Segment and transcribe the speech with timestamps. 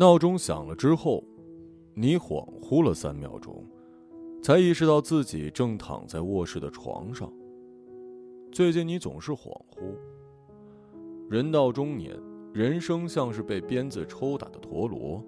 [0.00, 1.24] 闹钟响了之后，
[1.92, 3.66] 你恍惚了三秒钟，
[4.40, 7.28] 才意识到自己正躺在卧室的床上。
[8.52, 9.96] 最近你总是恍惚。
[11.28, 12.16] 人到中年，
[12.54, 15.20] 人生像是被鞭子抽打的陀螺，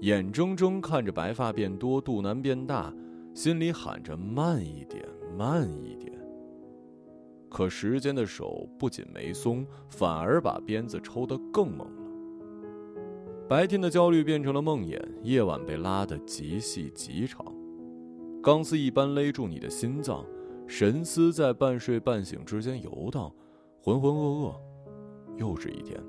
[0.00, 2.92] 眼睁睁看着白发变多，肚腩变大，
[3.32, 6.12] 心里喊着慢一点，慢一点。
[7.48, 12.05] 可时间的手不仅没松，反而把鞭子抽得更猛了。
[13.48, 17.46] 白天的焦虑变成了梦魇，夜晚被拉得极细极长，
[18.42, 20.26] 钢丝一般勒住你的心脏，
[20.66, 23.32] 神思在半睡半醒之间游荡，
[23.80, 24.54] 浑浑噩噩，
[25.36, 26.02] 又是一天。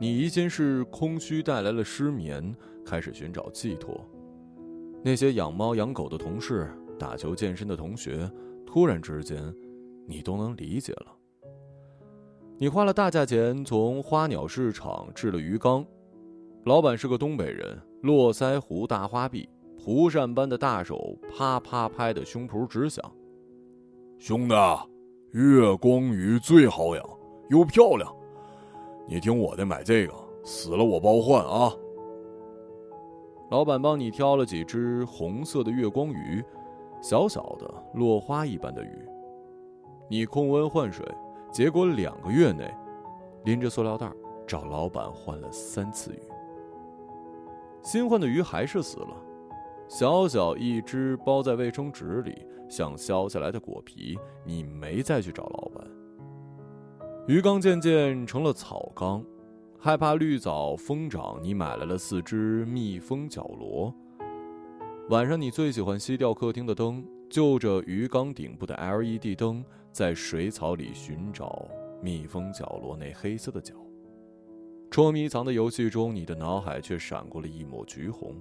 [0.00, 4.08] 你疑心是空虚带来了失眠，开始寻找寄托。
[5.04, 8.30] 那些养猫养狗的同事，打球健身的同学，
[8.64, 9.54] 突然之间，
[10.06, 11.14] 你都能理解了。
[12.58, 15.84] 你花了大价钱从花鸟市场制了鱼缸，
[16.64, 19.48] 老板是个东北人，络腮胡、大花臂，
[19.82, 23.04] 蒲扇般的大手啪啪拍的胸脯直响。
[24.18, 24.54] 兄弟，
[25.32, 27.04] 月光鱼最好养，
[27.50, 28.14] 又漂亮，
[29.08, 31.72] 你听我的，买这个，死了我包换啊！
[33.50, 36.40] 老板帮你挑了几只红色的月光鱼，
[37.02, 39.08] 小小的落花一般的鱼，
[40.08, 41.04] 你控温换水。
[41.52, 42.74] 结果两个月内，
[43.44, 44.10] 拎着塑料袋
[44.46, 46.18] 找老板换了三次鱼。
[47.82, 49.14] 新换的鱼还是死了，
[49.86, 54.18] 小小一只包在卫生纸里，像削下来的果皮。
[54.46, 55.86] 你没再去找老板。
[57.28, 59.22] 鱼缸渐渐成了草缸，
[59.78, 63.94] 害怕绿藻疯长，你买来了四只蜜蜂角螺。
[65.10, 69.62] 晚上你最喜欢熄掉客厅的灯，就着鱼缸顶部的 LED 灯。
[69.92, 71.68] 在水草里寻找
[72.02, 73.74] 蜜蜂角落那黑色的角。
[74.90, 78.34] 捉迷藏的游戏中，你的脑海却闪过了一抹橘红。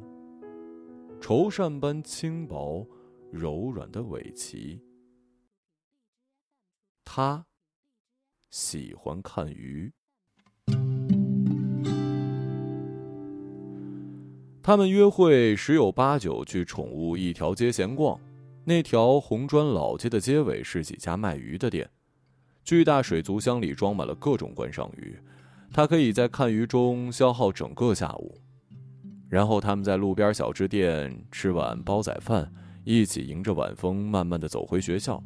[1.19, 2.87] 绸扇般轻薄、
[3.29, 4.81] 柔软的尾鳍。
[7.03, 7.45] 他
[8.49, 9.91] 喜欢看鱼。
[14.63, 18.19] 他们约会十有八九去宠物一条街闲逛。
[18.63, 21.89] 那条红砖老街的街尾是几家卖鱼的店，
[22.63, 25.17] 巨大水族箱里装满了各种观赏鱼，
[25.73, 28.37] 他可以在看鱼中消耗整个下午。
[29.27, 35.23] 然后他们在路边小吃店吃碗煲仔饭，一起迎着晚风慢慢的走回学校。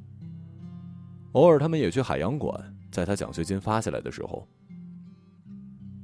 [1.33, 4.47] 偶尔他们也去海洋馆，在他奖学金发下来的时候，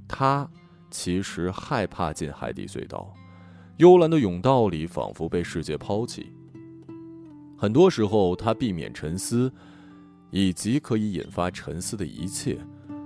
[0.06, 0.50] 他
[0.90, 3.13] 其实害怕进海底隧道，
[3.78, 6.34] 幽蓝的甬道里仿佛被世界抛弃。
[7.61, 9.53] 很多时候，他避免沉思，
[10.31, 12.59] 以及可以引发沉思的一切，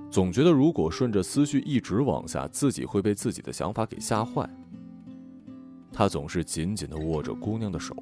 [0.09, 4.49] 总觉得如果顺着思绪一直往下，自己会被自己的想法给吓坏。
[5.91, 7.93] 他总是紧紧的握着姑娘的手。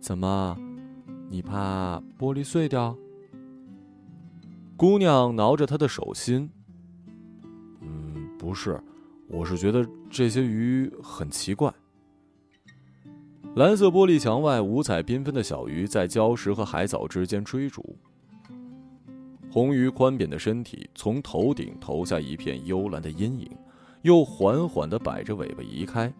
[0.00, 0.56] 怎么，
[1.28, 2.96] 你怕玻璃碎掉？
[4.74, 6.48] 姑娘挠着他的手心。
[7.82, 8.80] 嗯，不是，
[9.26, 11.70] 我是觉得这些鱼很奇怪。
[13.54, 17.96] 蓝色玻璃墙外，五彩缤纷的小鱼在礁石和海藻之间追逐。
[19.50, 23.50] 红鱼宽扁的身体从头顶投下一片幽蓝的阴影，
[24.02, 26.12] 又缓缓地摆着尾巴移开。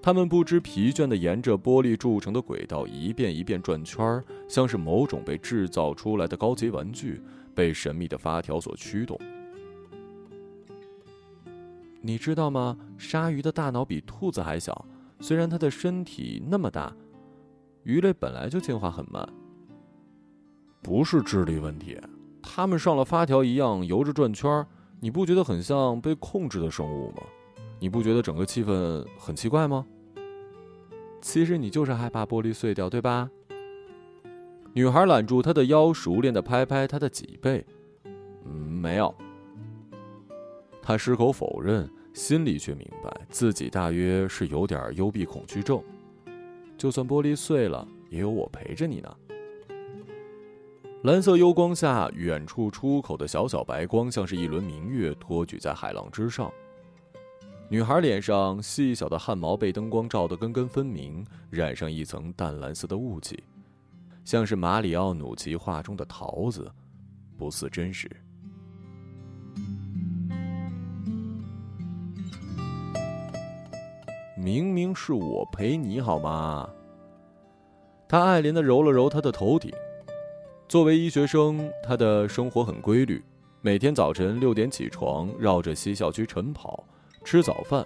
[0.00, 7.20] 它们不知疲倦地沿着玻璃铸成的轨道一遍一遍转圈像是某种被制造出来的高级玩具，
[7.56, 9.18] 被神秘的发条所驱动。
[12.00, 12.76] 你知道吗？
[12.96, 14.86] 鲨鱼的大脑比兔子还小。
[15.20, 16.94] 虽然它的身体那么大，
[17.84, 19.26] 鱼类本来就进化很慢。
[20.82, 21.98] 不是智力问题，
[22.42, 24.66] 它们上了发条一样游着转圈儿，
[25.00, 27.22] 你不觉得很像被控制的生物吗？
[27.78, 29.84] 你不觉得整个气氛很奇怪吗？
[31.20, 33.28] 其实你就是害怕玻璃碎掉，对吧？
[34.72, 37.64] 女孩揽住他的腰，熟练的拍拍他的脊背。
[38.44, 39.12] 嗯，没有。
[40.80, 41.90] 他矢口否认。
[42.16, 45.84] 心里却明白，自己大约是有点幽闭恐惧症。
[46.78, 49.16] 就算玻璃碎了，也有我陪着你呢。
[51.02, 56.50] 蓝色幽光下，远处出口的小小白光，像是一轮明月托举在海浪之上。
[57.68, 63.44] 女孩脸上细小的汗毛被灯光照得根根分明，染上一层淡蓝色的雾气，
[64.24, 66.72] 像是马里奥努奇画中的桃子，
[67.36, 68.10] 不似真实。
[74.46, 76.70] 明明是我陪你好吗？
[78.06, 79.72] 他爱怜的揉了揉他的头顶。
[80.68, 83.20] 作为医学生，他的生活很规律，
[83.60, 86.84] 每天早晨六点起床，绕着西校区晨跑，
[87.24, 87.84] 吃早饭。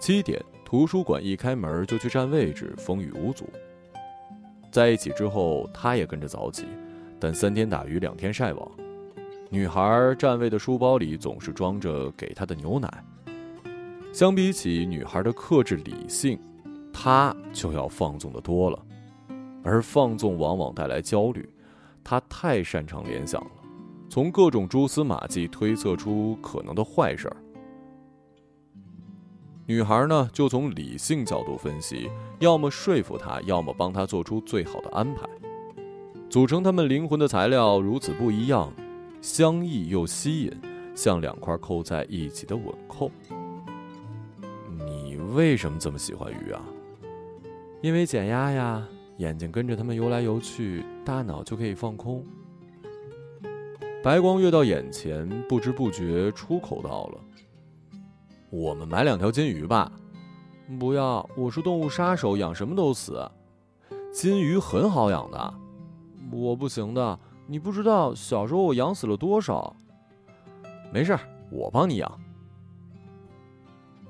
[0.00, 3.48] 七点，图书馆一开门就去占位置，风雨无阻。
[4.72, 6.66] 在一起之后，他也跟着早起，
[7.20, 8.68] 但三天打鱼两天晒网。
[9.48, 12.92] 女孩占位的书包里总是装着给她的牛奶。
[14.14, 16.38] 相比起女孩的克制理性，
[16.92, 18.80] 他就要放纵的多了，
[19.64, 21.52] 而放纵往往带来焦虑。
[22.04, 23.50] 他太擅长联想了，
[24.08, 27.36] 从各种蛛丝马迹推测出可能的坏事儿。
[29.66, 32.08] 女孩呢，就从理性角度分析，
[32.38, 35.28] 要么说服他，要么帮他做出最好的安排。
[36.30, 38.72] 组成他们灵魂的材料如此不一样，
[39.20, 40.52] 相异又吸引，
[40.94, 43.10] 像两块扣在一起的吻扣。
[45.34, 46.62] 为什么这么喜欢鱼啊？
[47.82, 48.86] 因为减压呀，
[49.16, 52.24] 眼睛跟着它们游来游去，大脑就可以放空。
[54.00, 57.20] 白光跃到眼前，不知不觉出口到了。
[58.48, 59.90] 我们买两条金鱼吧，
[60.78, 61.28] 不要！
[61.36, 63.28] 我是动物杀手，养什么都死。
[64.12, 65.54] 金鱼很好养的，
[66.30, 67.18] 我不行的。
[67.48, 69.74] 你不知道，小时候我养死了多少。
[70.92, 71.18] 没事，
[71.50, 72.20] 我帮你养。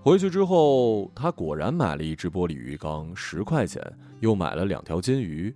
[0.05, 3.83] 回去之后，他果然买了一只玻璃鱼缸，十块钱，
[4.21, 5.55] 又买了两条金鱼。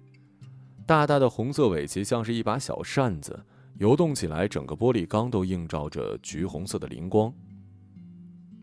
[0.87, 3.39] 大大的红色尾鳍像是一把小扇子，
[3.77, 7.31] 游动起来，整个玻璃缸都映照着橘红色的灵光。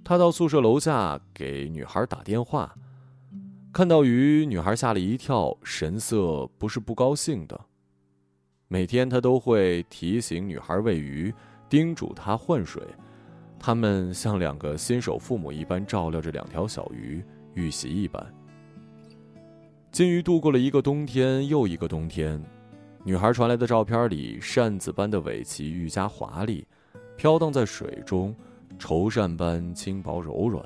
[0.04, 2.76] 他到宿舍楼下给女孩打电话，
[3.72, 7.62] 看到鱼，女孩吓了一跳，神色不是不高兴的。
[8.68, 11.32] 每天他都会提醒女孩喂鱼，
[11.70, 12.82] 叮嘱她换水，
[13.66, 17.26] 他们像两个新手父母一般照料着两条小鱼，
[17.56, 18.24] 玉玺一般。
[19.92, 22.40] 金鱼度过了一个冬天又一个冬天，
[23.04, 26.64] 女孩传来的照片里，扇子般的尾鳍愈加华丽，
[27.18, 28.36] 飘荡在水中。
[28.78, 30.64] 绸扇般轻薄柔软。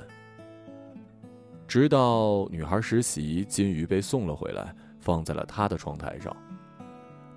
[1.70, 6.36] 直到女孩实习，金鱼被送了回来，放在了她的窗台上。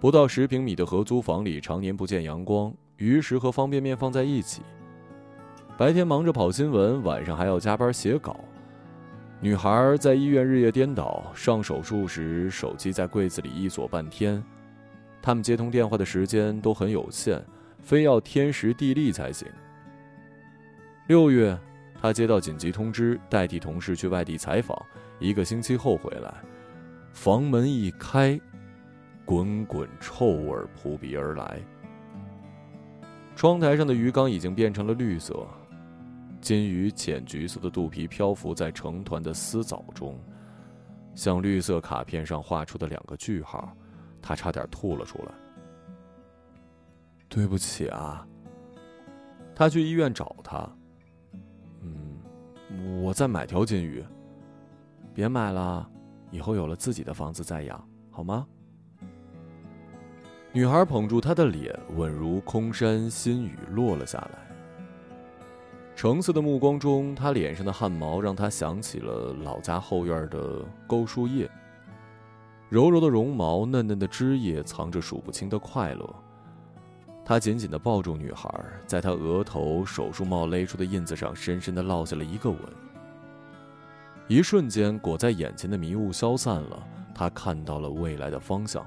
[0.00, 4.62] 不到十平米的合租房里，常年不见阳光，鱼食和方便面放在一起。
[5.78, 8.36] 白天忙着跑新闻，晚上还要加班写稿。
[9.40, 14.42] 女孩在医院日夜颠倒，上手术时手机在柜子里一锁半天。
[15.22, 17.42] 他们接通电话的时间都很有限，
[17.80, 19.48] 非要天时地利才行。
[21.08, 21.58] 六月，
[22.00, 24.80] 他接到紧急通知，代替同事去外地采访。
[25.18, 26.34] 一个星期后回来，
[27.12, 28.38] 房门一开，
[29.24, 31.58] 滚滚臭味扑鼻而来。
[33.34, 35.46] 窗台上的鱼缸已经变成了绿色，
[36.42, 40.18] 金鱼浅橘色的肚皮漂浮在成团的丝藻中，
[41.14, 43.74] 像绿色卡片上画出的两个句号。
[44.20, 45.32] 他差点吐了出来。
[47.28, 48.26] 对不起啊。
[49.54, 50.68] 他去医院找他。
[51.80, 54.04] 嗯我再买条金鱼。
[55.14, 55.88] 别买了，
[56.30, 58.46] 以后有了自己的房子再养，好吗？
[60.52, 64.51] 女孩捧住他的脸，稳如空山新雨落了下来。
[65.94, 71.48] 橙色的目光中，他脸上的汗毛让他想起了老家后院的钩树叶。
[72.68, 76.08] 柔柔的绒毛，嫩嫩的枝叶，藏着数不清的快乐。
[77.24, 78.52] 他紧紧地抱住女孩，
[78.84, 82.58] 在她额头手术帽勒出的印子上深深地烙下了一个吻。
[84.26, 86.82] 一瞬间，裹在眼前的迷雾消散了，
[87.14, 88.84] 他看到了未来的方向。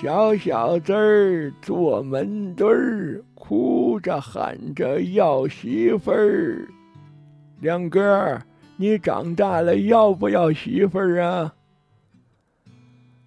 [0.00, 6.66] 小小子儿坐门墩儿，哭着喊着要媳妇儿。
[7.60, 8.40] 亮哥，
[8.78, 11.52] 你长大了要不要媳妇儿啊？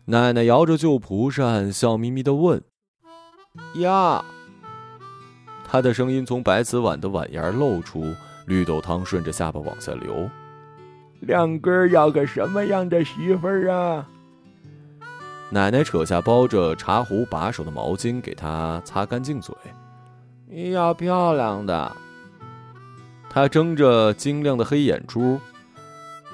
[0.06, 2.63] 奶奶摇着旧蒲扇，笑眯眯的问
[3.77, 4.25] ：“呀。”
[5.70, 8.03] 她的声音从白瓷碗的碗沿露出，
[8.48, 10.27] 绿豆汤顺着下巴往下流。
[11.20, 14.10] 亮哥要个什么样的媳妇儿啊？
[15.53, 19.55] 奶奶扯下包着茶壶把手的毛巾，给他擦干净嘴。
[20.72, 21.95] 要漂亮的。
[23.29, 25.39] 他睁着晶亮的黑眼珠，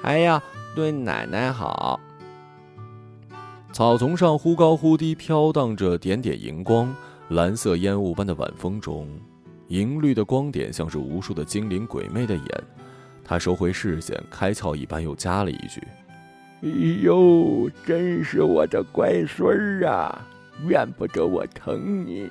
[0.00, 0.42] 还要
[0.74, 2.00] 对奶奶好。
[3.72, 6.94] 草丛上忽高忽低飘荡着点点荧光，
[7.28, 9.06] 蓝色烟雾般的晚风中，
[9.68, 12.46] 银绿的光点像是无数的精灵鬼魅的眼。
[13.22, 15.86] 他收回视线，开窍一般又加了一句。
[16.62, 16.68] 哎
[17.02, 20.26] 呦，真是我的乖孙儿啊！
[20.66, 22.30] 怨不得我疼你。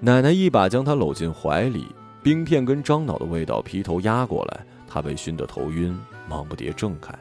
[0.00, 1.86] 奶奶一把将他搂进怀里，
[2.22, 5.94] 冰片跟樟脑的味道劈头压过来，他被熏得头晕，
[6.26, 7.12] 忙不迭挣开。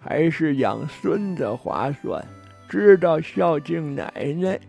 [0.00, 2.26] 还是养孙子划算，
[2.68, 4.60] 知道孝敬奶奶。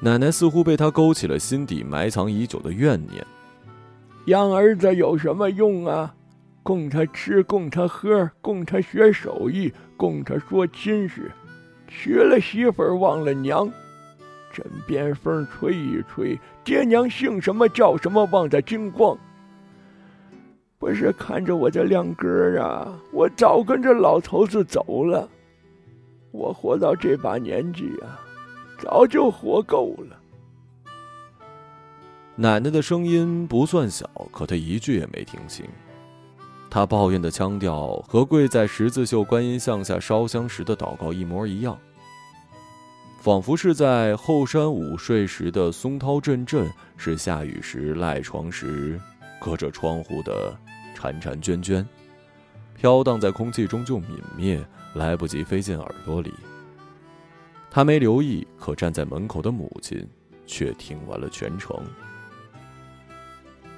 [0.00, 3.26] 奶奶似乎被他勾起了心底埋藏已久的怨念。
[4.26, 6.14] 养儿子有什么用啊？
[6.68, 11.32] 供他吃，供他喝，供他学手艺，供他说亲事。
[11.86, 13.72] 娶了媳妇儿忘了娘，
[14.52, 19.16] 枕边风吹一吹，爹娘姓什么叫什么忘得精光。
[20.78, 25.26] 不是看着我这亮哥啊，我早跟着老头子走了。
[26.32, 28.20] 我活到这把年纪啊，
[28.78, 30.20] 早就活够了。
[32.36, 35.64] 奶奶的声音不算小，可她一句也没听清。
[36.70, 41.78] 她抱怨的腔调和跪在十字绣观音像下烧香时的祷告一模一样，
[43.20, 49.00] 仿佛是在后山午睡时的松涛阵阵，是下雨时赖床时
[49.40, 50.54] 隔着窗户的
[50.94, 51.84] 潺潺涓涓，
[52.74, 56.32] 飘荡在空气中就泯灭，来不及飞进耳朵里。
[57.70, 60.06] 他没留意，可站在门口的母亲
[60.46, 61.76] 却听完了全程。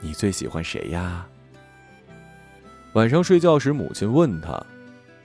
[0.00, 1.26] 你最喜欢谁呀？
[2.94, 4.60] 晚上睡觉时，母亲问他：“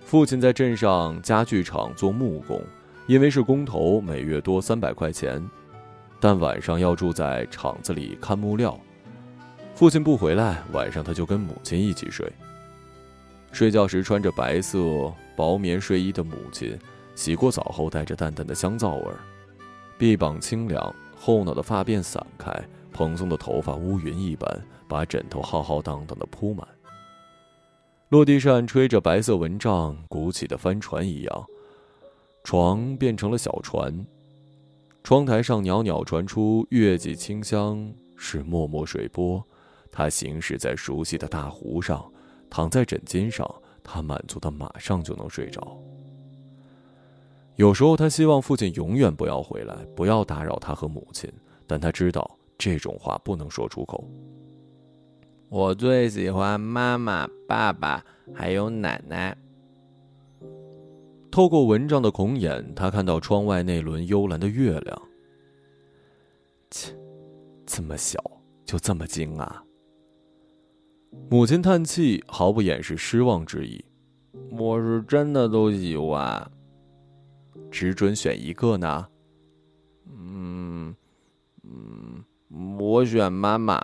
[0.06, 2.62] 父亲在镇上家具厂做木工，
[3.08, 5.44] 因为是工头，每月多三百块钱，
[6.20, 8.80] 但晚上要住在厂子里看木料。
[9.74, 12.32] 父亲不回来，晚上他就跟母亲一起睡。
[13.52, 14.80] 睡觉时穿着白色
[15.36, 16.78] 薄棉睡衣的母亲，
[17.16, 19.18] 洗过澡后带着淡淡的香皂味儿，
[19.98, 22.54] 臂膀清凉，后脑的发辫散开。”
[22.94, 24.48] 蓬松的头发乌云一般，
[24.88, 26.66] 把枕头浩浩荡荡的铺满。
[28.10, 31.46] 落地扇吹着白色蚊帐，鼓起的帆船一样，
[32.44, 34.06] 床变成了小船。
[35.04, 39.44] 窗台上袅袅传出月季清香，是脉脉水波。
[39.92, 42.12] 他行驶在熟悉的大湖上，
[42.50, 43.50] 躺在枕巾上，
[43.84, 45.78] 他满足的马上就能睡着。
[47.56, 51.32] 有时候他希望父亲永远不要回来，不要打扰他和母亲，
[51.66, 52.38] 但他知道。
[52.58, 54.08] 这种话不能说出口。
[55.56, 59.38] 我最喜欢妈妈、爸爸还有奶奶。
[61.32, 65.02] 透过蚊帐的孔眼，他看到窗外那轮幽蓝的月亮。
[66.70, 66.94] 切，
[67.66, 68.20] 这么小
[68.66, 69.64] 就这么精啊！
[71.30, 73.82] 母亲叹气，毫不掩饰失望之意。
[74.52, 76.52] 我是真的都喜欢，
[77.72, 79.08] 只准选一个呢？
[80.18, 80.94] 嗯
[81.64, 82.26] 嗯。
[82.78, 83.82] 我选妈妈。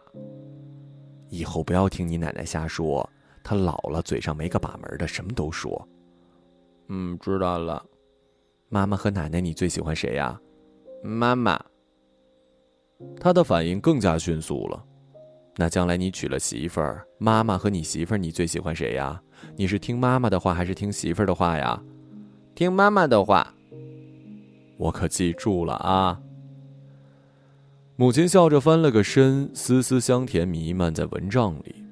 [1.32, 3.10] 以后不要听你奶奶瞎说，
[3.42, 5.88] 她老了，嘴上没个把门的，什么都说。
[6.90, 7.84] 嗯，知道了。
[8.68, 10.40] 妈妈和奶奶，你最喜欢谁呀？
[11.02, 11.60] 妈妈。
[13.20, 14.86] 他的反应更加迅速了。
[15.56, 19.22] 那将来你娶了媳妇儿，妈妈和你媳妇儿，你最喜欢谁呀？
[19.56, 21.82] 你是听妈妈的话，还是听媳妇儿的话呀？
[22.54, 23.54] 听妈妈的话。
[24.78, 26.22] 我可记住了啊。
[27.98, 31.84] 母亲笑着翻了个身，丝丝香甜弥漫在蚊帐里。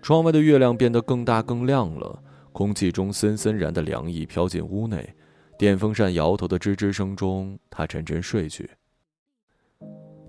[0.00, 2.20] 窗外的月亮变得更大更亮了，
[2.52, 5.14] 空气中森森然的凉意飘进屋内，
[5.56, 8.68] 电风扇摇头的吱吱声中，他沉沉睡去。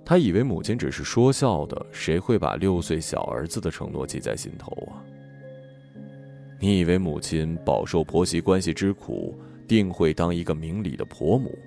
[0.05, 5.01] 他以为母亲只是说笑的，谁会把六岁小儿子的承诺记在心头啊？
[6.59, 9.35] 你以为母亲饱受婆媳关系之苦，
[9.67, 11.57] 定会当一个明理的婆母？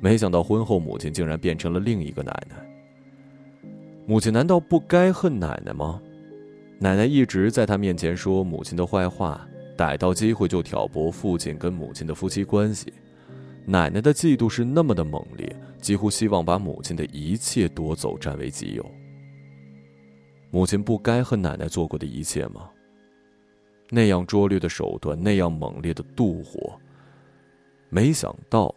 [0.00, 2.56] 没想到婚后母亲竟然变成了另一个奶奶。
[4.06, 6.00] 母亲难道不该恨奶奶吗？
[6.78, 12.92] 奶奶一直在她面前说母亲的坏话，逮到机会就挑拨父亲跟母亲的夫妻关系。
[13.66, 18.84] 奶奶的嫉妒是那么的猛烈，几乎希望把母亲的一切夺走，占为己有。
[20.50, 22.70] 母亲不该恨奶奶做过的一切吗？
[23.90, 26.80] 那样拙劣的手段，那样猛烈的妒火，
[27.90, 28.74] 没想到。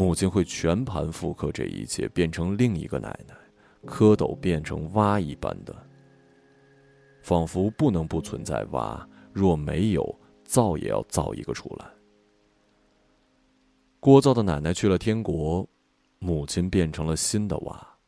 [0.00, 3.34] 母亲会全盘复刻这一切，变成另一个奶奶，
[3.84, 5.76] 蝌蚪变成蛙一般的，
[7.20, 9.06] 仿佛不能不存在蛙。
[9.30, 11.84] 若没有，造也要造一个出来。
[14.00, 15.68] 聒噪的奶奶去了天国，
[16.18, 17.98] 母亲变成了新的蛙。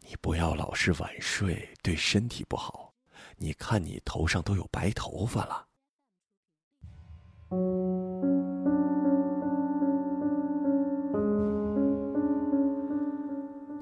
[0.00, 2.94] 你不要老是晚睡，对身体不好。
[3.36, 5.66] 你看你头上都有白头发了。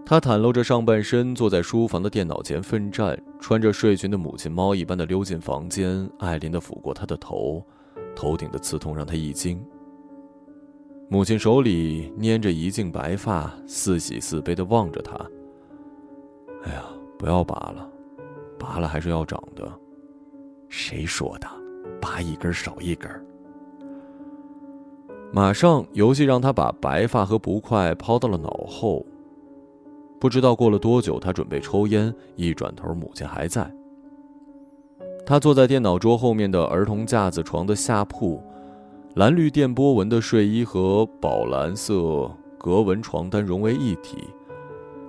[0.09, 3.15] 他袒露着上半身，坐在书房的电脑前奋战。
[3.39, 7.63] 穿着睡裙的母亲猫一般的溜进房间，爱怜的抚过他的头，
[8.17, 9.63] 头顶的刺痛让他一惊。
[11.11, 15.15] 母亲手里拈着一茎白发，似喜似悲的望着他。
[16.65, 16.85] 哎呀，
[17.19, 17.87] 不要拔了，
[18.59, 19.71] 拔了还是要长的。
[20.71, 21.47] 谁说的？
[22.01, 23.11] 拔一根少一根。
[25.35, 29.05] 马上，游戏让他把白发和不快抛到了脑后。
[30.21, 33.71] 不知道过了多久，他准备抽烟，一转头，母亲还在。
[35.25, 38.43] 他坐在电脑桌后面的儿童架子床的下铺。
[39.15, 44.29] 蓝绿电波纹的睡衣和宝蓝色格纹床单融为一体，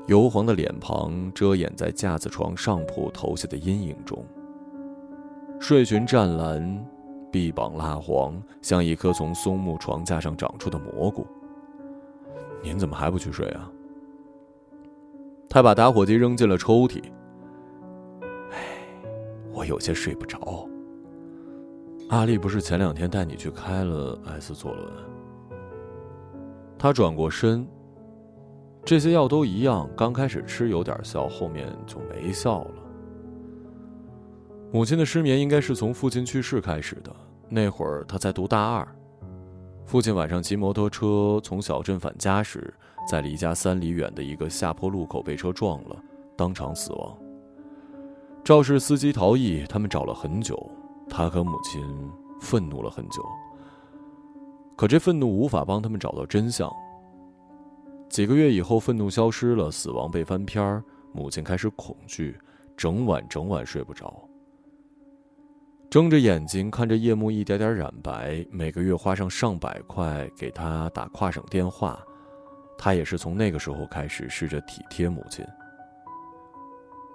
[0.08, 4.24] 油黄的脸庞遮掩在架子床上铺投下的阴影中。
[5.60, 6.86] 睡裙湛蓝，
[7.32, 11.28] 臂膀蜡黄，像一颗从松木床架上长出的蘑菇。
[12.64, 13.70] 您怎么还不去睡啊？
[15.50, 17.02] 他把打火机扔进了抽屉。
[18.52, 18.58] 唉，
[19.52, 20.70] 我有些睡不着。
[22.10, 24.94] 阿丽不是前两天带你去开了 S 左轮？
[26.78, 27.68] 他转过身。
[28.86, 32.76] 这些药都一样，刚开始吃有点效，后面就没效了。
[34.72, 37.14] 母亲的失眠应该是从父亲去世开始的。
[37.50, 38.88] 那会儿他在读大二，
[39.86, 42.74] 父亲晚上骑摩托车从小镇返家时，
[43.10, 46.00] 在离家三里远的一个下坡路口被车撞了，
[46.38, 47.18] 当场死亡。
[48.44, 50.56] 肇事司机逃逸，他们找了很久。
[51.10, 51.84] 他和母亲
[52.40, 53.24] 愤怒了很久，
[54.78, 56.72] 可这愤怒无法帮他们找到真相。
[58.10, 62.38] 几个月以后，愤怒消失了，死亡被翻篇儿，母亲开始恐惧，
[62.78, 64.14] 整晚整晚睡不着，
[65.90, 68.46] 睁着眼睛看着夜幕一点点染白。
[68.52, 72.00] 每个月花上上百块给他打跨省电话，
[72.82, 75.46] 他也是从那个时候开始试着体贴母亲。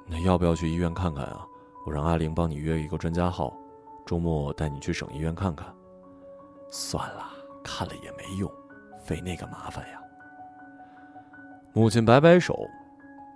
[0.07, 1.47] 那要不要去医院看看啊？
[1.87, 3.57] 我让阿玲帮你约一个专家号。
[4.05, 5.75] 周末带你去省医院看看。
[6.71, 7.31] 算了，
[7.65, 8.53] 看了也没用，
[9.03, 9.99] 费那个麻烦呀。
[11.73, 12.69] 母亲摆摆手，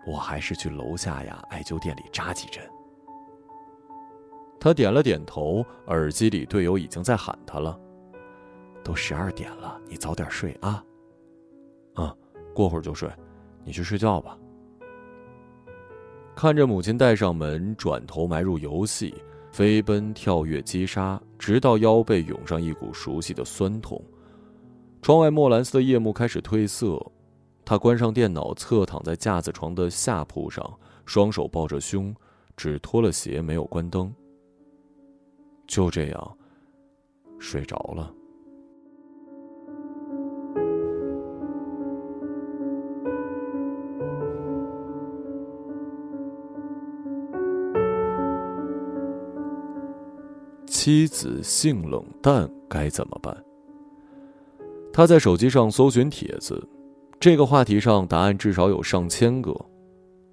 [0.07, 2.63] 我还是去楼下呀艾灸店里扎几针。
[4.61, 7.81] 他点了点头，耳机里队友已经在喊他了
[8.85, 10.85] ：“都十二点了，你早点睡啊。
[11.99, 12.17] ”“嗯，
[12.55, 13.11] 过会儿就睡，
[13.65, 14.39] 你去睡觉吧。”
[16.35, 19.15] 看着母亲带上门，转头埋入游戏。
[19.51, 24.01] 飞奔、跳跃、击杀，直到腰背涌上一股熟悉的酸痛。
[25.03, 27.01] 窗外墨蓝色的夜幕开始褪色，
[27.65, 32.15] 他关上电脑，侧躺在架子床的下铺上，双手抱着胸，
[32.57, 34.15] 只脱了鞋，没有关灯。
[35.67, 36.39] 就这样，
[37.41, 38.15] 睡着了。
[50.89, 53.37] 妻子性冷淡该怎么办？
[54.91, 56.67] 他在手机上搜寻帖子，
[57.21, 59.55] 这个话题上答案至少有上千个。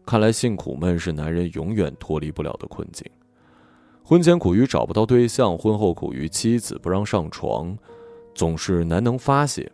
[0.06, 3.06] 看来性苦闷是男人永远脱离不了的困境。
[4.02, 7.78] 婚前苦于找不到对象，婚后苦于妻子不让上床，
[8.34, 9.70] 总是难能发泄。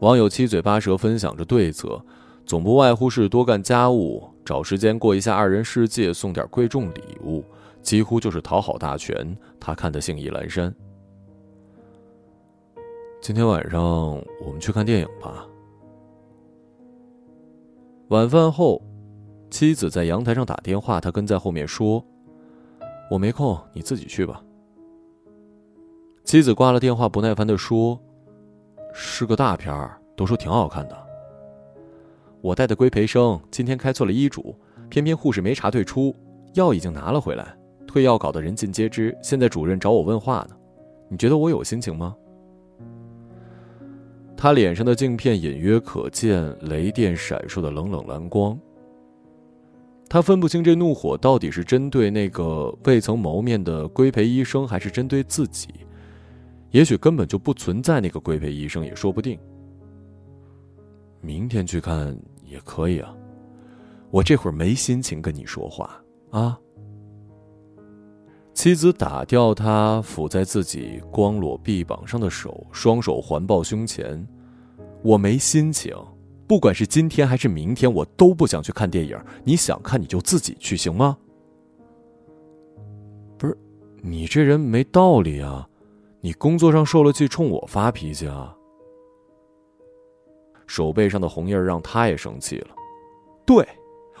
[0.00, 2.02] 网友七嘴八舌分享着对策，
[2.46, 7.44] 总不外乎是多干家务，找时间过一下二人世界，送点贵重礼物。
[7.84, 10.74] 几乎就是讨好大全，他看得兴意阑珊。
[13.20, 13.80] 今天晚上
[14.42, 15.46] 我们去看电影吧。
[18.08, 18.82] 晚饭后，
[19.50, 22.02] 妻子在阳台上打电话，他跟在后面说
[23.10, 24.42] ：“我没空，你自己去吧。”
[26.24, 28.00] 妻子挂了电话，不耐烦的说
[28.94, 30.96] ：“是个大片儿，都说挺好看的。
[32.40, 34.54] 我带的规培生今天开错了医嘱，
[34.88, 36.14] 偏偏护士没查对出，
[36.54, 37.54] 药已经拿了回来。”
[37.94, 40.56] 退药搞得人尽皆知，现在主任找我问话呢，
[41.08, 42.12] 你觉得我有心情吗？
[44.36, 48.58] 他脸上的镜片隐约可见雷电闪烁的冷冷蓝光。
[50.08, 55.68] 他分不清这怒火到底是针对那个未曾谋面的规培医生，还是针对自己。
[56.72, 59.38] 也许根本就不存在那个规培医生，也说不定。
[61.20, 63.14] 明天去看也可以啊，
[64.10, 66.02] 我这会儿没心情跟你说话
[66.32, 66.58] 啊。
[68.54, 74.26] 妻子打掉他抚在自己光裸臂膀上的手，双手环抱胸前。
[75.02, 75.94] 我没心情，
[76.46, 79.18] 不管是今天还是明天，我都不想去看电影。
[79.42, 81.18] 你想看你就自己去，行吗？
[83.36, 83.58] 不是，
[84.00, 85.68] 你这人没道理啊！
[86.20, 88.56] 你工作上受了气，冲我发脾气啊！
[90.66, 92.68] 手背上的红印让他也生气了。
[93.44, 93.66] 对，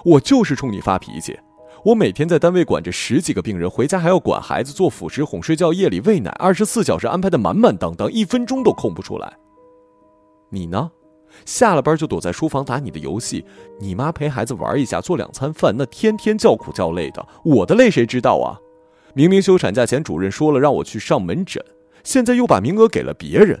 [0.04, 1.38] 我就是冲你发脾气。
[1.84, 9.36] 我每天在单位管着十几个病人，回家还要管孩子、做辅食、哄睡觉、夜里喂奶，二十四小时安排的满满当当，一分钟都空不出来。
[10.48, 10.90] 你呢？
[11.44, 13.44] 下了班就躲在书房打你的游戏。
[13.78, 18.56] 你妈陪孩子玩一下，做两餐饭，那天天叫苦叫累的，我的累谁知道啊？
[19.12, 21.62] 明明休产假前主任说了让我去上门诊，
[22.02, 23.60] 现在又把名额给了别人。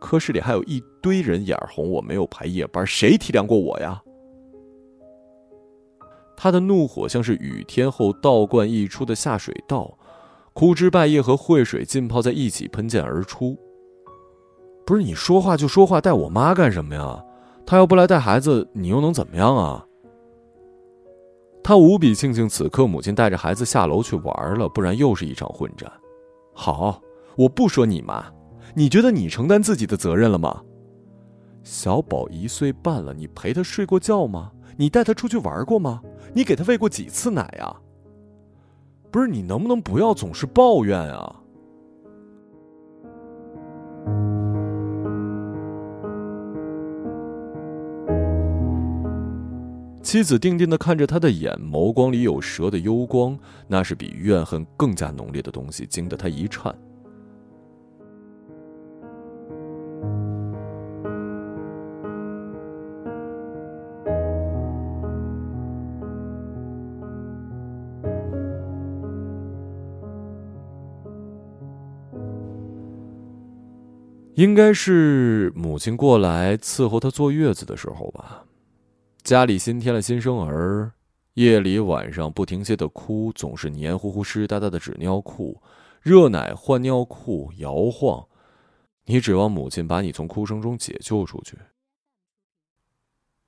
[0.00, 4.02] 科室里还有一堆人眼红我没有排夜班，谁体谅过我呀？
[6.42, 9.98] 他的怒火像是雨天后倒灌溢出的下水道，
[10.54, 13.58] 枯枝败叶和秽水浸泡在一起喷溅而出。
[14.86, 17.22] 不是你说话就说话，带我妈干什么呀？
[17.66, 19.84] 她要不来带孩子，你又能怎么样啊？
[21.62, 25.92] 他无比庆幸此刻母亲带着孩子下楼去玩了，不然又是一场混战。
[26.54, 27.02] 好，
[27.36, 28.24] 我不说你妈，
[28.74, 30.62] 你觉得你承担自己的责任了吗？
[31.62, 34.50] 小宝一岁半了，你陪他睡过觉吗？
[34.80, 36.00] 你带他出去玩过吗？
[36.32, 37.76] 你给他喂过几次奶呀？
[39.10, 41.36] 不是你能不能不要总是抱怨啊？
[50.02, 53.38] 妻子定定的看着他的眼，眸光里有蛇的幽光，
[53.68, 56.74] 那是比怨恨更加浓烈的东西，惊得他一颤。
[74.40, 78.46] 应该是母亲过来伺候她坐月子的时候吧。
[79.22, 80.92] 家里新添了新生儿，
[81.34, 85.60] 夜里晚上不停歇的哭，总是黏糊糊、湿哒哒的纸尿裤，
[86.00, 88.26] 热奶换尿裤摇晃。
[89.04, 91.58] 你指望母亲把你从哭声中解救出去？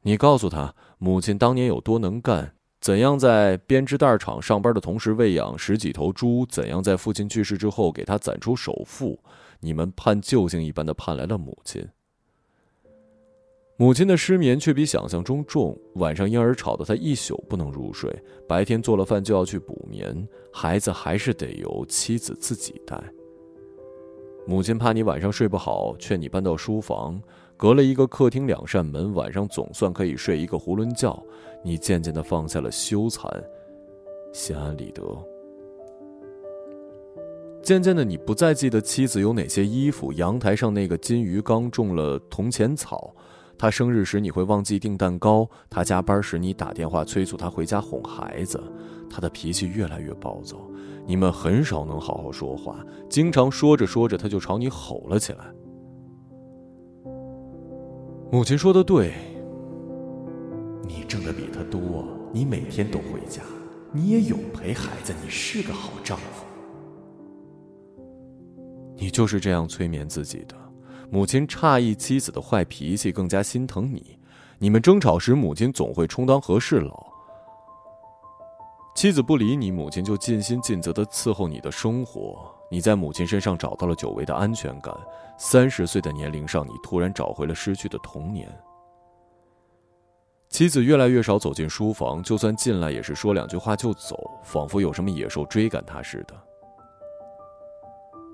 [0.03, 9.19] 你告诉他，母亲当年有多能干，怎样在编织袋厂上班的同时喂养十几头猪，怎样在父亲去世之后给他攒出首付。
[9.65, 11.89] 你们盼救星一般的盼来了母亲，
[13.77, 18.13] 母亲的失眠却比想象中重，晚上婴儿吵得她一宿不能入睡，
[18.49, 23.01] 白天做了饭就要去补眠，孩子还是得由妻子自己带。
[24.49, 27.23] 母亲怕你晚上睡不好，劝你搬到书房，
[27.57, 31.17] 隔了一个客厅两扇门，晚上总算可以睡一个囫囵觉。
[31.63, 33.31] 你渐渐的放下了羞惭，
[34.33, 35.32] 心安理得。
[37.63, 43.15] 渐渐的，你不再记得妻子有哪些衣服，阳台上那个金鱼缸种了铜钱草，
[43.57, 48.61] 他生日时你会忘记订蛋糕，他加班时你打电话催促他回家哄孩子，
[49.09, 50.57] 他的脾气越来越暴躁，
[51.07, 55.45] 你们很少能好好说话，经常说着说着他就朝你吼了起来。
[58.33, 59.13] 母亲说的对，
[60.89, 63.41] 你挣的比他多，你每天都回家，
[63.93, 66.42] 你也有陪孩子，你是个好丈夫。
[69.03, 70.55] 你就是这样催眠自己的。
[71.11, 74.17] 母亲诧异妻子的坏脾气，更加心疼你。
[74.61, 77.05] 你们争吵时，母亲总会充当和事佬。
[78.95, 82.49] 妻子不理你，母亲就尽心尽责的伺候你的生活。
[82.71, 84.95] 你在母亲身上找到了久违的安全感。
[85.37, 88.49] 三十岁的年龄上，你突然找回了失去的童年。
[90.49, 96.41] 妻子越来越少走进书房，就算进来也是说两句话就走，仿佛有什么野兽追赶他似的。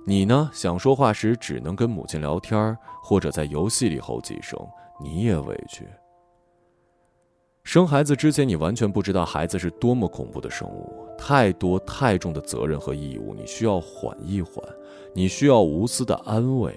[0.08, 0.48] 你呢？
[0.54, 4.58] 想说话时只能跟母亲聊天，或者在游戏里吼几声。
[4.98, 5.86] 你也委屈。
[7.62, 14.64] 生孩子之前，你完全不知道孩子是多么恐怖的生物，太多太重的责任和义务，你需要缓一缓，
[15.14, 16.74] 你需要无私的安慰。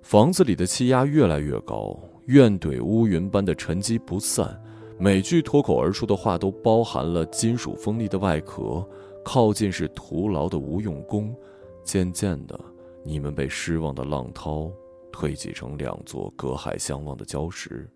[0.00, 1.94] 房子里的气压越来越高，
[2.24, 4.58] 怨怼乌云般的沉积不散，
[4.98, 8.82] 每句脱口而出的话都包含了金属锋利的外壳。
[9.24, 11.34] 靠近是徒劳的无用功。
[11.82, 12.58] 渐渐的，
[13.02, 14.70] 你们被失望的浪涛
[15.10, 17.88] 推挤成两座隔海相望的礁石。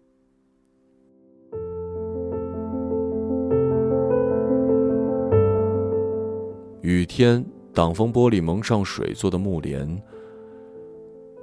[6.80, 10.02] 雨天，挡风玻璃蒙上水做的木帘，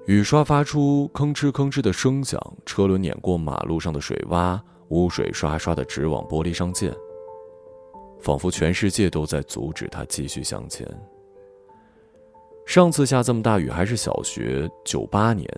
[0.07, 6.93] 雨刷发出吭哧吭哧的声响，车轮碾过马路上的水洼，污水刷刷的直往玻璃上溅，
[8.21, 10.87] 仿佛全世界都在阻止他继续向前。
[12.65, 15.49] 上次下这么大雨还是小学九八年，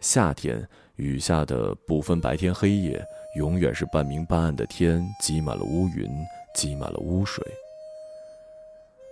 [0.00, 3.00] 夏天雨下的不分白天黑夜，
[3.36, 6.10] 永远是半明半暗的天，积满了乌云，
[6.54, 7.44] 积满了污水。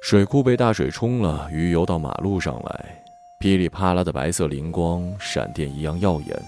[0.03, 3.05] 水库被大水冲了，鱼游到马路上来，
[3.38, 6.43] 噼里啪啦的白色灵光，闪电一样耀眼。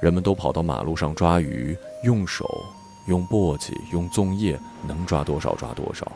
[0.00, 2.48] 人们都跑到马路上抓鱼，用手、
[3.06, 6.10] 用簸箕、用粽叶，能抓多少抓多少。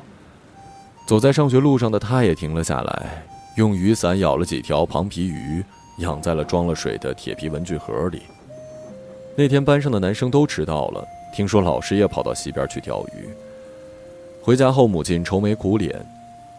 [1.07, 3.25] 走在上学路上的他也停了下来，
[3.57, 5.65] 用雨伞舀了几条螃皮鱼，
[5.99, 8.23] 养在了装了水的铁皮文具盒里。
[9.37, 13.29] 那天班上的男生都迟到了，听说老师也跑到溪边去钓鱼。
[14.43, 15.95] 回家后，母亲愁眉苦脸，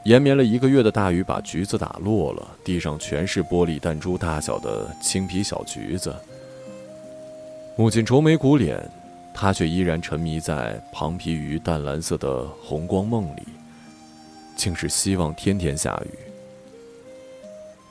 [0.04, 6.14] 延绵了一个月的大雨把橘子打落了，地上全是玻璃弹珠大小的青皮小橘子。
[7.76, 8.80] 母亲愁眉苦脸，
[9.40, 13.44] 他却依然沉迷在庞皮鱼淡蓝色的红光梦里，
[14.56, 16.10] 竟是希望天天下雨。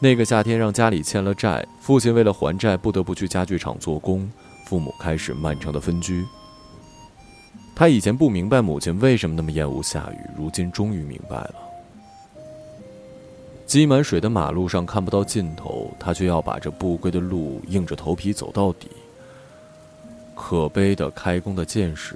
[0.00, 4.28] 那个夏天让家里欠了债，父亲为了还债不得不去家具厂做工，
[4.64, 6.24] 父母开始漫长的分居。
[7.76, 11.54] 他以前不明白母亲为什么那么厌恶下雨，如今终于明白了。
[13.66, 18.88] 积满水的马路上看不到尽头，他却要把这不归的路硬着头皮走到底。
[20.36, 22.14] 可悲的开工的见识。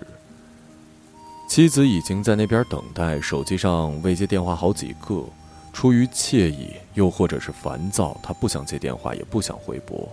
[1.48, 5.24] 妻子已经在那边等待，手机上未接电话好几个。
[5.72, 10.08] 出于惬意，又或者是烦躁，他不想接电话，也不想回拨，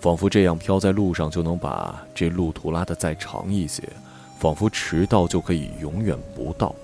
[0.00, 3.82] 仿佛这样飘在路上就能把这路途拉得再长一些。
[4.38, 6.74] 仿佛迟到就可以永远不到。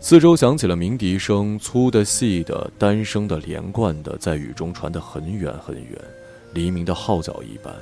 [0.00, 6.00] 四周响起了鸣笛声，粗的、细的、单声的、连贯的，在雨中传得很远很远，
[6.54, 7.74] 黎明的号角一般。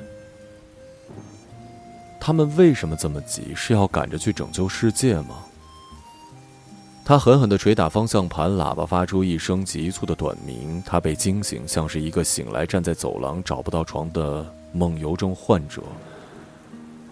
[2.27, 3.53] 他们为什么这么急？
[3.55, 5.45] 是要赶着去拯救世界吗？
[7.05, 10.83] 他狠狠地捶打方向盘，喇叭发出一声急促的短鸣。
[10.87, 15.83] 他被惊醒，像是一个醒来站在走廊找不到床的梦游症患者。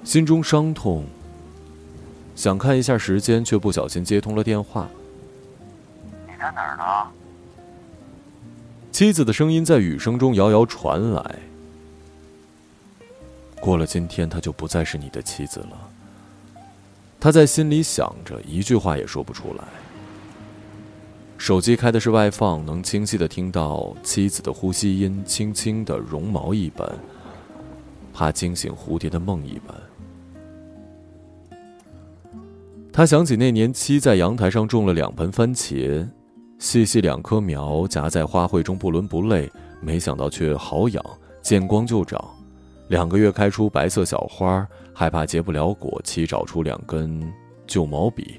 [0.02, 1.04] 心中伤痛，
[2.34, 4.88] 想看一下时间，却不小心接通了电话。
[6.26, 7.10] 你在哪儿呢？
[8.90, 11.38] 妻子的声音在雨声中遥遥传来。
[13.62, 15.88] 过了今天，她就不再是你的妻子了。
[17.20, 19.62] 他在心里想着，一句话也说不出来。
[21.38, 26.92] 手机开的是外放，能清晰的听到妻子的呼吸音，轻轻的绒毛一般，
[28.12, 29.76] 怕惊醒蝴蝶的梦一般。
[32.92, 36.04] 他想起那年妻在阳台上种了两盆番茄，
[36.58, 39.48] 细细两棵苗夹在花卉中不伦不类，
[39.80, 41.04] 没想到却好养，
[41.40, 42.20] 见光就长，
[42.92, 47.26] 两个月开出白色小花，害怕结不了果，妻找出两根
[47.66, 48.38] 旧毛笔，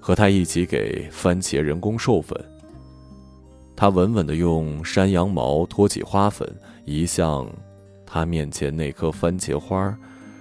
[0.00, 2.36] 和他一起给番茄人工授粉。
[3.76, 6.52] 他稳稳地用山羊毛托起花粉，
[6.84, 7.48] 移向
[8.04, 9.96] 他面前那颗番茄花，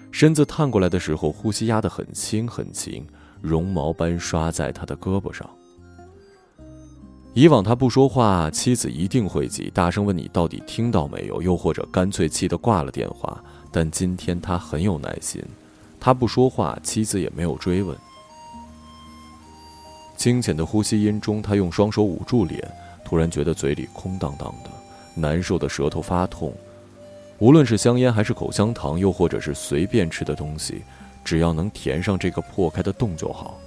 [0.09, 3.05] 身子探过来的时候，呼吸压得很轻很轻。
[3.41, 5.47] 绒毛般刷在他的胳膊上。
[7.33, 13.43] 以往他不说话，妻子一定会急，大声问你到底听到没有，又或者干脆气得挂了电话。
[13.71, 15.41] 但今天他很有耐心，
[15.99, 17.97] 他不说话，妻子也没有追问。
[20.17, 22.61] 清浅的呼吸音中，他用双手捂住脸，
[23.05, 24.69] 突然觉得嘴里空荡荡的，
[25.15, 26.53] 难受的舌头发痛。
[27.39, 30.83] 无论是香烟还是口香糖，又或者是随便吃的东西。
[31.23, 33.59] 只要能填上这个破开的洞就好。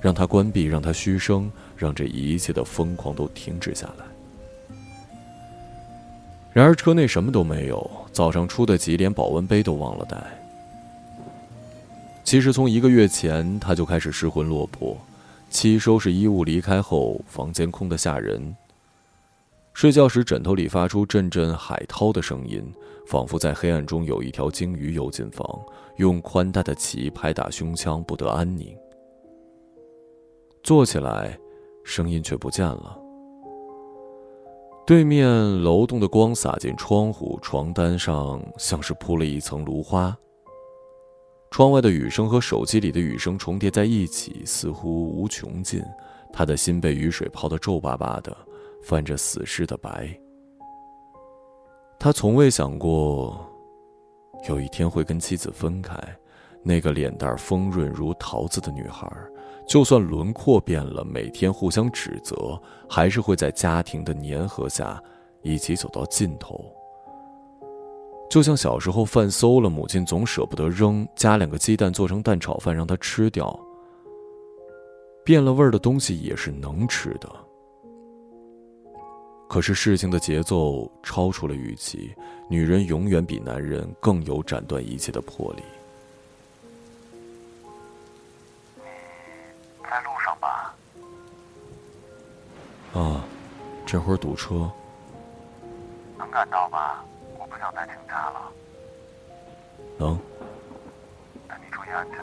[0.00, 4.04] 让它关闭，让它嘘声，让这一切的疯狂都停止下来。
[6.58, 10.20] 然而车内什么都没有，早上出的急，连保温杯都忘了带。
[12.24, 14.98] 其实从一个月前他就开始失魂落魄，
[15.50, 18.56] 妻收拾衣物离开后，房间空得吓人。
[19.72, 22.60] 睡觉时枕头里发出阵阵海涛的声音。
[23.06, 25.48] 仿佛在黑暗中有一条鲸鱼游进房，
[25.98, 28.76] 用宽大的鳍拍打胸腔，不得安宁。
[30.64, 31.38] 坐起来，
[31.84, 32.98] 声音却不见了。
[34.88, 35.28] 对面
[35.62, 40.16] 楼栋的光洒进窗户，床单上像是铺了一层芦花。
[41.50, 45.84] 窗外的雨声和手机里的雨声重叠在一起，似乎无穷尽。
[46.32, 48.34] 他的心被雨水泡得皱巴巴的，
[48.82, 50.08] 泛着死尸的白。
[51.98, 53.46] 他从未想过，
[54.48, 55.94] 有一天会跟妻子分开。
[56.62, 59.06] 那个脸蛋丰润如桃子的女孩，
[59.68, 65.00] 就算轮廓变了，每天互相指责，还是会在家庭的粘合下
[65.42, 66.64] 一起走到尽头。
[68.30, 73.58] 就像小时候饭馊了，母亲总舍不得扔，加两个鸡蛋做成蛋炒饭让他吃掉。
[75.22, 77.28] 变了味儿的东西也是能吃的。
[79.50, 82.10] 可是事情的节奏超出了预期，
[82.48, 85.62] 女人永远比男人更有斩断一切的魄力。
[92.94, 93.24] 啊，
[93.86, 94.70] 这会儿堵车。
[96.16, 97.04] 能赶到吧？
[97.38, 98.50] 我不想再请假了。
[99.98, 100.18] 能。
[101.46, 102.18] 那你注意安全。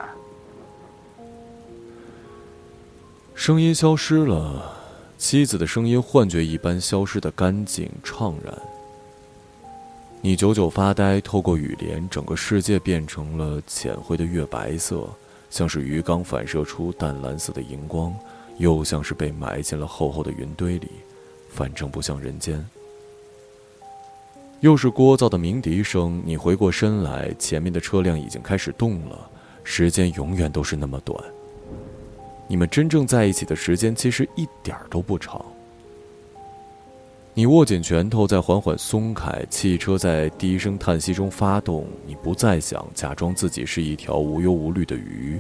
[3.34, 4.74] 声音消失了。
[5.18, 8.54] 妻子的声音幻觉一般消失的干净怅然。
[10.22, 15.08] 你久久发呆，透过雨帘，整个世界变成了浅灰的月白色，
[15.50, 18.14] 像是鱼缸反射出淡蓝色的荧光，
[18.58, 20.90] 又像是被埋进了厚厚的云堆里，
[21.50, 22.66] 反正不像人间。
[24.62, 29.30] 又是聒噪的鸣笛声，你回过身来，前面的车辆已经开始动了。
[29.64, 31.22] 时间永远都是那么短。
[32.48, 35.44] 你们真正在一起的时间其实一点儿都不长。
[37.34, 41.86] 你握紧拳头，在缓缓松开，汽车在低声叹息中发动。
[42.06, 45.40] 你不再想假装自己是一条无忧无虑的鱼，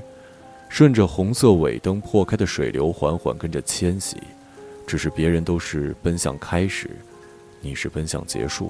[0.76, 4.18] 顺着红色尾灯破开的水流缓缓跟着迁徙。
[4.86, 6.90] 只是别人都是奔向开始，
[7.62, 8.70] 你是奔向结束。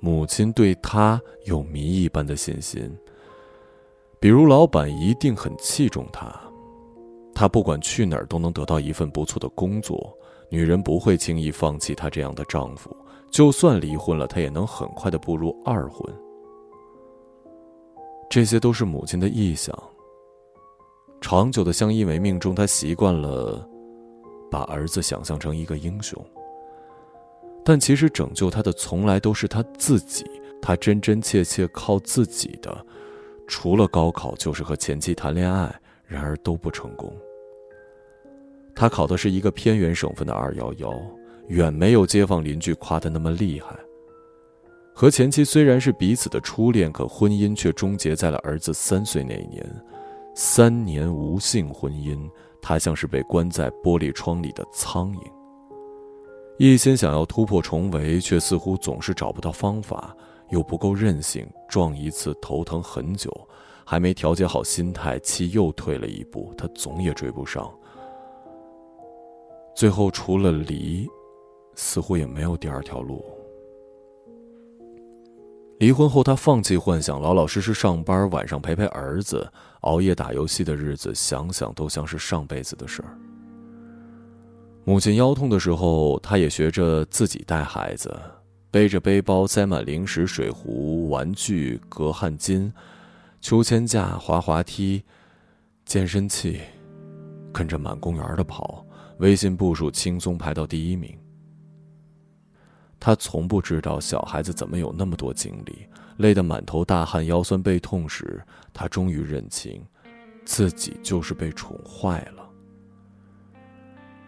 [0.00, 2.94] 母亲对他有谜一般的信心。
[4.20, 6.30] 比如，老板一定很器重他，
[7.34, 10.14] 他不管去哪儿都能得到一份不错的工作。
[10.50, 12.94] 女人不会轻易放弃她这样的丈夫，
[13.30, 16.02] 就算离婚了，她也能很快的步入二婚。
[18.28, 19.76] 这些都是母亲的臆想。
[21.20, 23.68] 长久的相依为命中，她习惯了
[24.50, 26.22] 把儿子想象成一个英雄。
[27.64, 30.24] 但其实拯救她的从来都是她自己，
[30.60, 32.86] 她真真切切靠自己的。
[33.46, 35.74] 除了高考，就是和前妻谈恋爱，
[36.06, 37.12] 然而都不成功。
[38.76, 40.90] 他考的是一个偏远省份的二幺幺，
[41.50, 43.76] 远没有街坊邻居夸的那么厉害。
[44.94, 49.64] 和前妻虽然是彼此的初恋，可婚姻却终结在了儿子三岁那一年。
[50.32, 52.30] 三年无性婚姻，
[52.62, 55.20] 他像是被关在玻璃窗里的苍蝇，
[56.56, 60.16] 一心想要突破重围，却似乎总是找不到方法。
[60.50, 63.32] 又不够任性，撞一次头疼很久，
[63.84, 67.72] 还没调节好心态，气又退了一步，他总也追不上。
[69.74, 71.08] 最后除了离，
[71.74, 73.24] 似乎也没有第二条路。
[75.78, 83.16] 离婚后，他放弃幻想，老老实实上班，晚上陪陪儿子，熬夜打游戏的日子，想想都像是上辈子的事儿。
[84.84, 88.14] 母亲腰痛的时候，他也学着自己带孩子。
[88.70, 92.70] 背着背包，塞满零食、水壶、玩具、隔汗巾、
[93.40, 95.02] 秋千架、滑滑梯、
[95.84, 96.60] 健身器，
[97.52, 98.86] 跟着满公园的跑，
[99.18, 101.18] 微信步数轻松排到第一名。
[103.00, 105.86] 他从不知道小孩子怎么有那么多精力，
[106.18, 108.40] 累得满头大汗、腰酸背痛时，
[108.74, 109.82] 他终于认清，
[110.44, 112.46] 自己就是被宠坏了。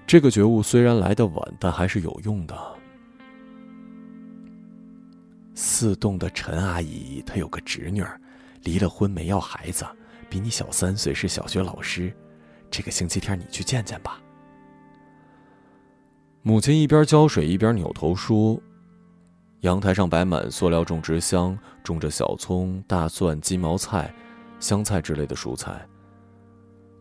[0.06, 2.56] 这个觉悟虽然来得晚，但还是有用的。
[5.54, 8.18] 四栋的陈阿姨，她有个侄女儿，
[8.62, 9.84] 离了婚没要孩子，
[10.30, 12.10] 比你小三岁，是小学老师。
[12.70, 14.21] 这个星期天你去见见吧。
[16.44, 18.60] 母亲一边浇水一边扭头说
[19.62, 24.12] ：“阳台上摆满塑料种植箱，种着小葱、大蒜、鸡毛菜、
[24.58, 25.80] 香菜之类的蔬菜。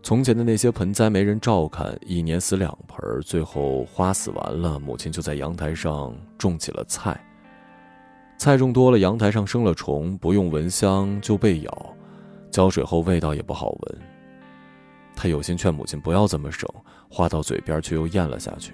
[0.04, 7.20] 从前的那些盆栽没人照看，一年死两盆，最后花死完了，母亲就在阳台上种起了菜。”
[8.38, 11.96] 菜种多了，阳台上生了虫，不用蚊香就被咬，
[12.52, 14.02] 浇水后味道也不好闻。
[15.16, 16.70] 他有心劝母亲不要这么省，
[17.10, 18.74] 话到嘴边却又咽了下去。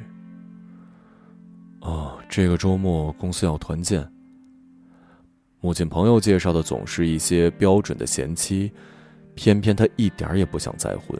[1.88, 4.06] 哦，这个周末公司要团建。
[5.62, 8.69] 母亲朋友介绍的总是一些标准的贤妻，
[9.36, 11.17] 偏偏她一点也不想再婚。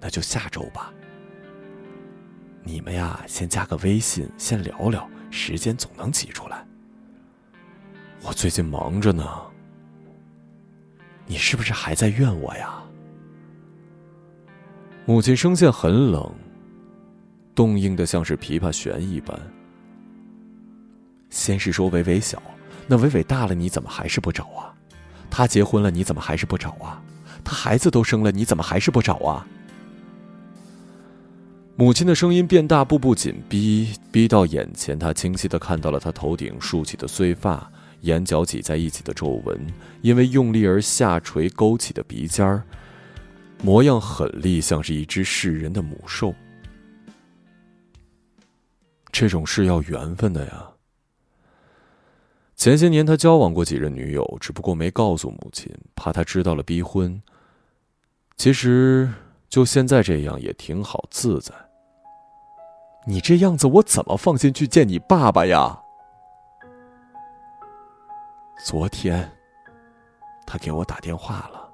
[0.00, 0.90] 那就下周吧。
[2.62, 6.66] 你们呀，先加个微信，先聊聊，时间总能挤出来。
[8.22, 9.22] 我最近忙着呢，
[11.26, 12.82] 你是不是还在怨我呀？
[15.04, 16.34] 母亲声线很冷，
[17.56, 19.36] 冻硬的像是琵琶弦一般。
[21.30, 22.40] 先是说伟伟小，
[22.86, 24.72] 那伟伟大了，你怎么还是不找啊？
[25.28, 27.02] 他结婚了，你怎么还是不找啊？
[27.42, 29.44] 他孩子都生了，你怎么还是不找啊？
[31.76, 37.68] 母亲的声音变大，步步紧逼，逼到眼前，他清晰的看到了他头顶竖起的碎发。
[38.02, 39.58] 眼角挤在一起的皱纹，
[40.00, 42.62] 因为用力而下垂勾起的鼻尖儿，
[43.62, 46.34] 模样狠厉，像是一只噬人的母兽。
[49.18, 50.70] 这种事要缘分的呀。
[52.54, 57.22] 前些年他交往过几任女友，只不过没告诉母亲，怕她知道了逼婚。
[58.36, 59.10] 其实
[59.48, 61.54] 就现在这样也挺好自在。
[63.06, 65.80] 你这样子，我怎么放心去见你爸爸呀？
[68.66, 69.32] 昨天，
[70.46, 71.70] 他给我打电话了。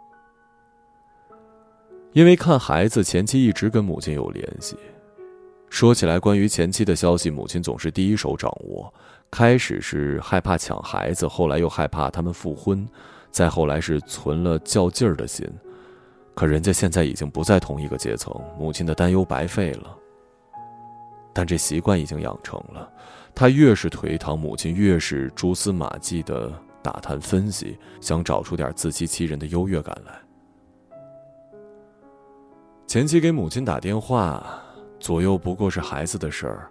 [2.12, 4.78] 因为看孩子，前妻一直跟母亲有联系。
[5.73, 8.93] 说起来，关于前妻的消息，母亲总是第一手掌握。
[9.31, 12.87] 开始是害怕抢孩子，后来又害怕他们复婚，
[13.31, 15.51] 再后来是存了较劲儿的心。
[16.35, 19.97] 可人家现在已经不在同一个阶层，母亲的担忧白费了。
[21.33, 22.93] 但这习惯已经养成了，
[23.35, 26.53] 他越是颓唐，母亲越是蛛丝马迹的
[26.83, 30.12] 打探分析，想找出点自欺欺人的优越感来。
[32.87, 34.61] 前妻给母亲打电话，
[35.03, 36.70] 左右不过是孩子的事儿，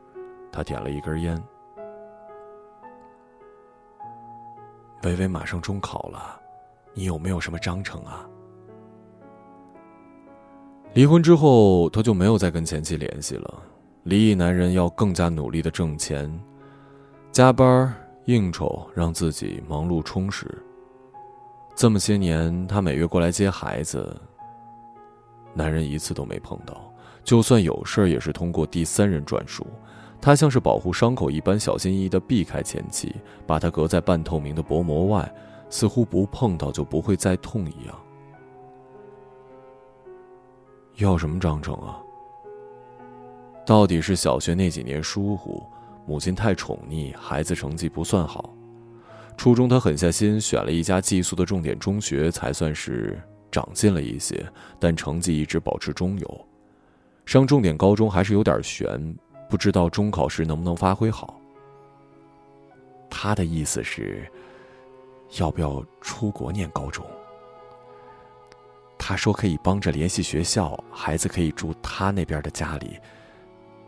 [0.54, 1.38] 他点了一根烟。
[5.04, 6.40] 微微马上中考了，
[6.94, 8.26] 你有没有什么章程啊？
[10.94, 13.62] 离婚之后，他就没有再跟前妻联系了。
[14.04, 16.32] 离异男人要更加努力的挣钱，
[17.34, 17.94] 加班
[18.28, 20.48] 应酬，让自己忙碌充实。
[21.76, 24.16] 这么些年，他每月过来接孩子，
[25.54, 26.91] 男人一次都没碰到。
[27.24, 29.66] 就算有事儿，也是通过第三人转述。
[30.20, 33.16] 他像是保护伤口一般，小心翼翼地避开前妻，
[33.48, 35.34] 把他隔在半透明的薄膜外，
[35.70, 38.00] 似乎不碰到就不会再痛一样。
[40.98, 41.98] 要什么章程啊？
[43.66, 45.64] 到底是小学那几年疏忽，
[46.06, 48.54] 母亲太宠溺，孩子成绩不算好。
[49.38, 53.20] 初中他狠下心选了一家寄宿的重点中学，才算是
[53.50, 54.46] 长进了一些，
[54.78, 56.48] 但成绩一直保持中游。
[57.26, 59.16] 上重点高中还是有点悬。
[59.50, 61.38] 不知道中考时能不能发挥好。
[63.10, 64.26] 他的意思是，
[65.38, 67.06] 要不要出国念高中？
[68.98, 72.98] 他说可以帮着联系学校，孩子可以住他那边的家里。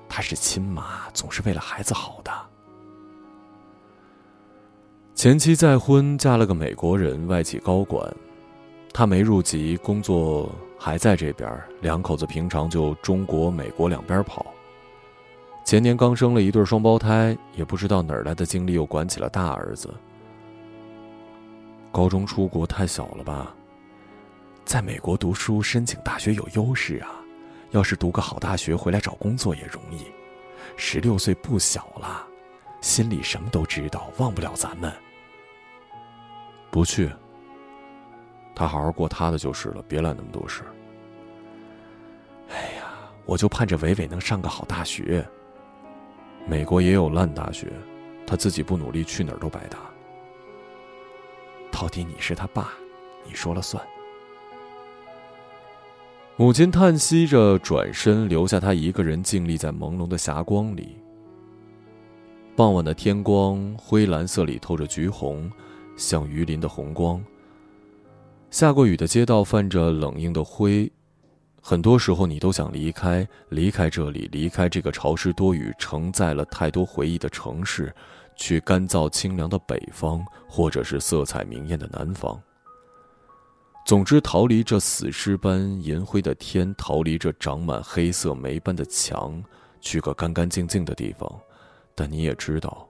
[0.09, 2.31] 他是亲妈，总是为了孩子好的。
[5.15, 8.13] 前妻再婚，嫁了个美国人，外企高管。
[8.91, 10.53] 他没入籍，工作
[10.85, 14.45] 还在这边，两口子平常就中国、美国两边跑。
[15.63, 19.93] 前年刚生了一对双胞胎，也不知道哪儿来的精力又管起了大儿子。
[21.89, 23.55] 高中出国太小了吧？
[24.65, 27.15] 在美国读书申请大学有优势啊，
[27.71, 30.07] 要是读个好大学回来找工作也容易。
[30.75, 32.27] 十六岁不小了，
[32.81, 34.91] 心里什么都知道，忘不了咱们。
[36.69, 37.09] 不去，
[38.55, 40.63] 他好好过他的就是了，别揽那么多事。
[42.49, 42.93] 哎呀，
[43.25, 45.25] 我就盼着伟伟能上个好大学。
[46.45, 47.71] 美国也有烂大学，
[48.27, 49.79] 他自己不努力，去哪儿都白搭。
[51.71, 52.73] 到底你是他爸，
[53.25, 53.83] 你说了算。
[56.35, 60.97] 母亲叹息着，转身留下他一个人静立在朦胧的霞光里。
[62.55, 65.51] 傍晚的天光，灰蓝色里透着橘红，
[65.95, 67.23] 像鱼鳞的红光。
[68.53, 70.89] 下过雨的街道泛着冷硬的灰。
[71.59, 77.91] 很多时候，你都想离开，离开这里，离开这个潮湿多雨、承载了太多回忆的城市，
[78.35, 82.39] 去干燥清凉的北方，或者是色彩明艳的南方。
[83.87, 89.43] 总之，逃离这死尸般银灰的天，逃离这长满黑色霉斑的墙，
[89.81, 91.27] 去个干干净净的地方。
[91.95, 92.87] 但你也知道，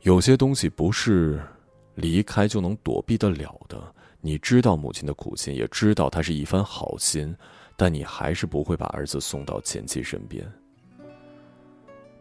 [0.00, 1.42] 有些东西不是
[1.94, 3.78] 离开就能躲避得了的。
[4.20, 7.34] 你知道母亲的苦心，也知道她是一番好心，
[7.76, 10.46] 但你还是不会把儿子送到前妻身边。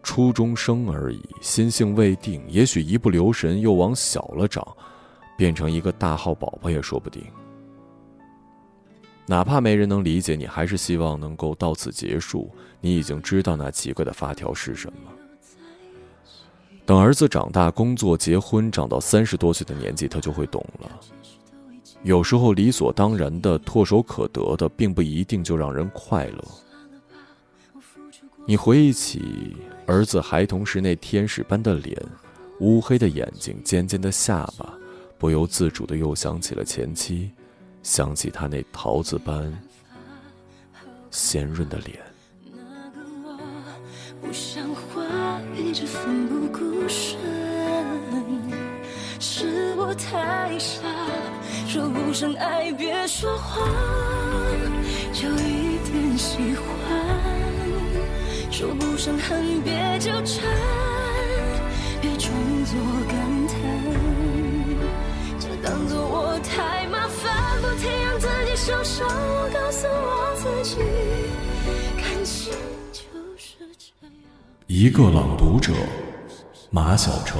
[0.02, 4.66] 初中生而已，心性未定，也许一不留神又往小了长，
[5.38, 7.22] 变成一个大号宝宝也说不定。
[9.26, 12.50] 哪怕没人能理解你，还是希望能够到此结束。
[12.80, 15.12] 你已经知道那奇怪的发条是什么。
[16.86, 21.00] 等儿子长大、工作、结婚，长到三十多岁的年纪，他就会懂了。
[22.04, 26.43] 有时候理所当然的、唾手可得的，并不一定就让人快乐。
[28.45, 32.02] 你回忆起儿子孩童时那天使般的脸、
[32.62, 34.74] 乌黑的眼睛、尖尖的下巴，
[35.18, 37.32] 不由自主的又想起了前妻，
[37.84, 39.54] 想起他那桃子般
[41.12, 42.00] 鲜润的脸。
[49.20, 50.82] 是我太傻。
[51.70, 53.63] 说不上爱，别说谎，
[55.13, 56.65] 就一点喜欢；
[58.49, 60.43] 说不上恨，别纠缠，
[62.01, 62.34] 别装
[62.65, 62.76] 作
[63.07, 63.55] 感叹，
[65.39, 69.07] 就当作我太麻烦，不停让自己受伤。
[69.07, 70.78] 我告诉我自己，
[72.01, 72.51] 感情
[72.91, 72.99] 就
[73.38, 74.11] 是这样。
[74.65, 75.72] 一个朗读者，
[76.72, 77.39] 马晓成。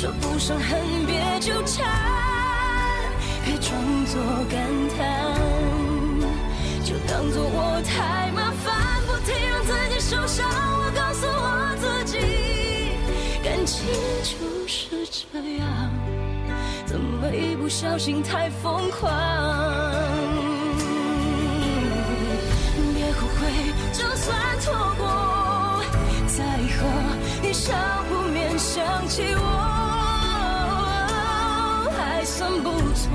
[0.00, 1.84] 说不上恨，别纠缠，
[3.44, 4.60] 别装作感
[4.96, 5.34] 叹，
[6.84, 10.48] 就当做我太麻烦，不停让自己受伤。
[10.48, 12.16] 我告诉我自己，
[13.42, 13.88] 感情
[14.22, 15.66] 就是这样，
[16.86, 19.10] 怎么一不小心太疯狂？
[22.94, 23.50] 别后悔，
[23.92, 25.82] 就算错过，
[26.28, 26.44] 再
[26.78, 26.86] 和
[27.42, 27.74] 你少
[28.08, 29.67] 不免想起我，
[32.62, 33.06] 不错。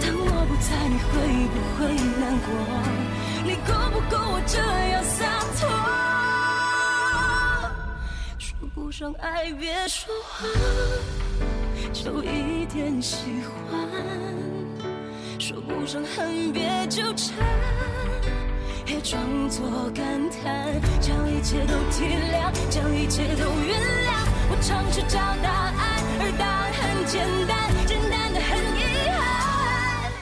[0.00, 1.12] 当我不在，你会
[1.52, 1.78] 不会
[2.20, 2.48] 难过？
[3.44, 4.56] 你够不够我这
[4.90, 5.20] 样洒
[5.58, 5.60] 脱？
[8.38, 10.48] 说不上爱，别说谎，
[11.92, 13.80] 就一点喜欢。
[15.38, 17.34] 说不上恨，别纠缠，
[18.84, 24.10] 别装作感叹，将一切都体谅，将一切都原谅。
[24.50, 25.61] 我尝试找答，
[27.04, 28.80] 简单，简单的很遗
[29.10, 30.12] 憾。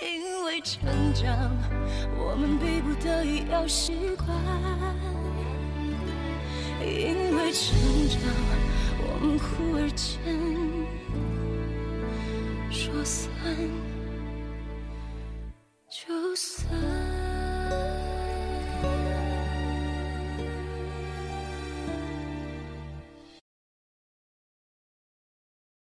[0.00, 1.26] 因为成长，
[2.18, 4.28] 我们逼不得已要习惯。
[6.80, 7.76] 因为成
[8.08, 8.20] 长，
[8.98, 10.16] 我们忽而间
[12.70, 13.28] 说散
[15.88, 16.95] 就散。